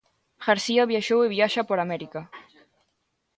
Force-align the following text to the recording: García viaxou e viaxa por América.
García 0.45 0.89
viaxou 0.91 1.19
e 1.23 1.31
viaxa 1.35 1.61
por 1.67 1.77
América. 1.79 2.21